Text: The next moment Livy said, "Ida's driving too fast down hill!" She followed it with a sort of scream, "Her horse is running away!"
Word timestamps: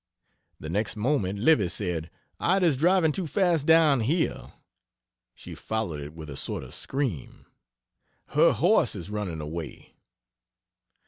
The 0.59 0.67
next 0.67 0.95
moment 0.95 1.37
Livy 1.37 1.69
said, 1.69 2.09
"Ida's 2.39 2.75
driving 2.75 3.11
too 3.11 3.27
fast 3.27 3.67
down 3.67 3.99
hill!" 3.99 4.51
She 5.35 5.53
followed 5.53 6.01
it 6.01 6.13
with 6.15 6.27
a 6.31 6.35
sort 6.35 6.63
of 6.63 6.73
scream, 6.73 7.45
"Her 8.29 8.51
horse 8.51 8.95
is 8.95 9.11
running 9.11 9.41
away!" 9.41 9.93